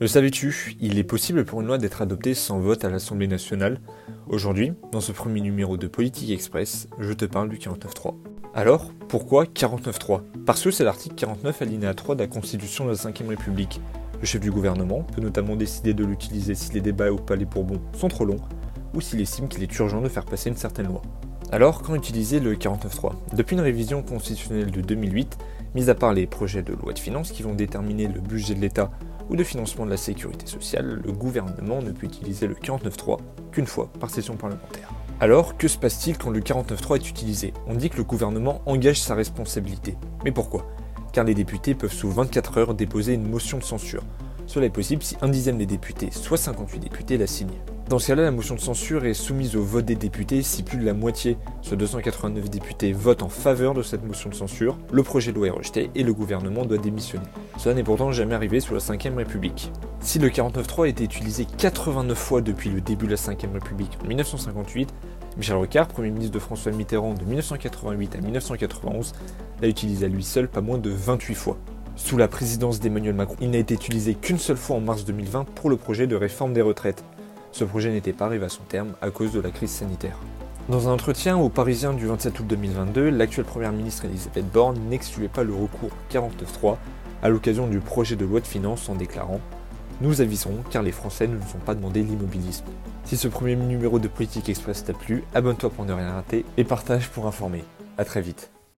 Le 0.00 0.06
savais-tu? 0.06 0.76
Il 0.80 0.96
est 0.96 1.04
possible 1.04 1.44
pour 1.44 1.60
une 1.60 1.66
loi 1.66 1.76
d'être 1.76 2.02
adoptée 2.02 2.34
sans 2.34 2.60
vote 2.60 2.84
à 2.84 2.88
l'Assemblée 2.88 3.26
nationale. 3.26 3.80
Aujourd'hui, 4.28 4.72
dans 4.92 5.00
ce 5.00 5.10
premier 5.10 5.40
numéro 5.40 5.76
de 5.76 5.88
Politique 5.88 6.30
Express, 6.30 6.86
je 7.00 7.12
te 7.12 7.24
parle 7.24 7.48
du 7.48 7.56
49.3. 7.56 8.14
Alors, 8.54 8.92
pourquoi 9.08 9.42
49.3 9.46 10.22
Parce 10.46 10.62
que 10.62 10.70
c'est 10.70 10.84
l'article 10.84 11.16
49 11.16 11.62
alinéa 11.62 11.94
3 11.94 12.14
de 12.14 12.20
la 12.20 12.28
Constitution 12.28 12.84
de 12.84 12.90
la 12.90 12.96
5ème 12.96 13.26
République. 13.26 13.80
Le 14.20 14.24
chef 14.24 14.40
du 14.40 14.52
gouvernement 14.52 15.02
peut 15.02 15.20
notamment 15.20 15.56
décider 15.56 15.94
de 15.94 16.04
l'utiliser 16.04 16.54
si 16.54 16.72
les 16.74 16.80
débats 16.80 17.10
au 17.10 17.16
Palais 17.16 17.44
Bourbon 17.44 17.80
sont 17.92 18.06
trop 18.06 18.24
longs 18.24 18.40
ou 18.94 19.00
s'il 19.00 19.20
estime 19.20 19.48
qu'il 19.48 19.64
est 19.64 19.78
urgent 19.80 20.00
de 20.00 20.08
faire 20.08 20.26
passer 20.26 20.48
une 20.48 20.56
certaine 20.56 20.86
loi. 20.86 21.02
Alors, 21.50 21.82
quand 21.82 21.96
utiliser 21.96 22.38
le 22.38 22.54
49.3 22.54 23.14
Depuis 23.34 23.56
une 23.56 23.62
révision 23.62 24.04
constitutionnelle 24.04 24.70
de 24.70 24.80
2008, 24.80 25.38
mis 25.74 25.90
à 25.90 25.96
part 25.96 26.12
les 26.12 26.28
projets 26.28 26.62
de 26.62 26.74
loi 26.74 26.92
de 26.92 26.98
finances 27.00 27.32
qui 27.32 27.42
vont 27.42 27.54
déterminer 27.54 28.06
le 28.06 28.20
budget 28.20 28.54
de 28.54 28.60
l'État 28.60 28.92
ou 29.28 29.36
de 29.36 29.44
financement 29.44 29.84
de 29.84 29.90
la 29.90 29.96
sécurité 29.96 30.46
sociale, 30.46 31.00
le 31.04 31.12
gouvernement 31.12 31.82
ne 31.82 31.90
peut 31.90 32.06
utiliser 32.06 32.46
le 32.46 32.54
49.3 32.54 33.18
qu'une 33.52 33.66
fois 33.66 33.90
par 34.00 34.10
session 34.10 34.36
parlementaire. 34.36 34.90
Alors, 35.20 35.56
que 35.56 35.66
se 35.66 35.78
passe-t-il 35.78 36.16
quand 36.16 36.30
le 36.30 36.40
49.3 36.40 36.96
est 36.96 37.10
utilisé? 37.10 37.52
On 37.66 37.74
dit 37.74 37.90
que 37.90 37.96
le 37.96 38.04
gouvernement 38.04 38.62
engage 38.66 39.00
sa 39.00 39.14
responsabilité. 39.14 39.96
Mais 40.24 40.32
pourquoi? 40.32 40.66
Car 41.12 41.24
les 41.24 41.34
députés 41.34 41.74
peuvent 41.74 41.92
sous 41.92 42.10
24 42.10 42.58
heures 42.58 42.74
déposer 42.74 43.14
une 43.14 43.28
motion 43.28 43.58
de 43.58 43.64
censure. 43.64 44.04
Cela 44.46 44.66
est 44.66 44.70
possible 44.70 45.02
si 45.02 45.16
un 45.20 45.28
dixième 45.28 45.58
des 45.58 45.66
députés, 45.66 46.10
soit 46.10 46.36
58 46.36 46.78
députés, 46.78 47.18
la 47.18 47.26
signent. 47.26 47.58
Dans 47.88 47.98
ce 47.98 48.08
cas-là, 48.08 48.24
la 48.24 48.30
motion 48.30 48.54
de 48.54 48.60
censure 48.60 49.06
est 49.06 49.14
soumise 49.14 49.56
au 49.56 49.62
vote 49.62 49.86
des 49.86 49.94
députés 49.94 50.42
si 50.42 50.62
plus 50.62 50.76
de 50.76 50.84
la 50.84 50.92
moitié, 50.92 51.38
soit 51.62 51.78
289 51.78 52.50
députés, 52.50 52.92
votent 52.92 53.22
en 53.22 53.30
faveur 53.30 53.72
de 53.72 53.80
cette 53.80 54.04
motion 54.04 54.28
de 54.28 54.34
censure, 54.34 54.76
le 54.92 55.02
projet 55.02 55.32
de 55.32 55.36
loi 55.36 55.46
est 55.46 55.50
rejeté 55.50 55.90
et 55.94 56.02
le 56.02 56.12
gouvernement 56.12 56.66
doit 56.66 56.76
démissionner. 56.76 57.24
Cela 57.56 57.74
n'est 57.74 57.82
pourtant 57.82 58.12
jamais 58.12 58.34
arrivé 58.34 58.60
sous 58.60 58.74
la 58.74 58.80
5ème 58.80 59.14
République. 59.14 59.72
Si 60.00 60.18
le 60.18 60.28
49.3 60.28 60.84
a 60.84 60.88
été 60.88 61.04
utilisé 61.04 61.46
89 61.56 62.18
fois 62.18 62.42
depuis 62.42 62.68
le 62.68 62.82
début 62.82 63.06
de 63.06 63.12
la 63.12 63.16
5ème 63.16 63.54
République 63.54 63.96
en 64.04 64.06
1958, 64.06 64.92
Michel 65.38 65.56
Rocard, 65.56 65.88
Premier 65.88 66.10
ministre 66.10 66.34
de 66.34 66.40
François 66.40 66.72
Mitterrand 66.72 67.14
de 67.14 67.24
1988 67.24 68.16
à 68.16 68.20
1991, 68.20 69.14
l'a 69.62 69.68
utilisé 69.68 70.04
à 70.04 70.08
lui 70.10 70.24
seul 70.24 70.48
pas 70.48 70.60
moins 70.60 70.76
de 70.76 70.90
28 70.90 71.34
fois. 71.34 71.56
Sous 71.96 72.18
la 72.18 72.28
présidence 72.28 72.80
d'Emmanuel 72.80 73.14
Macron, 73.14 73.36
il 73.40 73.50
n'a 73.50 73.58
été 73.58 73.72
utilisé 73.72 74.12
qu'une 74.12 74.38
seule 74.38 74.58
fois 74.58 74.76
en 74.76 74.80
mars 74.80 75.06
2020 75.06 75.46
pour 75.54 75.70
le 75.70 75.78
projet 75.78 76.06
de 76.06 76.16
réforme 76.16 76.52
des 76.52 76.60
retraites 76.60 77.02
ce 77.52 77.64
projet 77.64 77.90
n'était 77.90 78.12
pas 78.12 78.26
arrivé 78.26 78.44
à 78.44 78.48
son 78.48 78.62
terme 78.62 78.92
à 79.00 79.10
cause 79.10 79.32
de 79.32 79.40
la 79.40 79.50
crise 79.50 79.70
sanitaire. 79.70 80.18
Dans 80.68 80.88
un 80.88 80.92
entretien 80.92 81.38
au 81.38 81.48
Parisien 81.48 81.94
du 81.94 82.06
27 82.06 82.40
août 82.40 82.46
2022, 82.46 83.08
l'actuelle 83.08 83.46
première 83.46 83.72
ministre 83.72 84.04
Elisabeth 84.04 84.50
Borne 84.52 84.78
n'excluait 84.90 85.28
pas 85.28 85.42
le 85.42 85.54
recours 85.54 85.90
49.3 86.12 86.76
à 87.22 87.28
l'occasion 87.30 87.66
du 87.66 87.80
projet 87.80 88.16
de 88.16 88.26
loi 88.26 88.40
de 88.40 88.46
finances 88.46 88.88
en 88.88 88.94
déclarant 88.94 89.40
Nous 90.00 90.20
aviserons 90.20 90.62
car 90.70 90.82
les 90.82 90.92
Français 90.92 91.26
ne 91.26 91.36
nous 91.36 91.56
ont 91.56 91.64
pas 91.64 91.74
demandé 91.74 92.02
l'immobilisme. 92.02 92.66
Si 93.04 93.16
ce 93.16 93.28
premier 93.28 93.56
numéro 93.56 93.98
de 93.98 94.08
Politique 94.08 94.50
Express 94.50 94.84
t'a 94.84 94.92
plu, 94.92 95.24
abonne-toi 95.34 95.70
pour 95.70 95.86
ne 95.86 95.94
rien 95.94 96.12
rater 96.12 96.44
et 96.58 96.64
partage 96.64 97.08
pour 97.08 97.26
informer. 97.26 97.64
A 97.96 98.04
très 98.04 98.20
vite. 98.20 98.50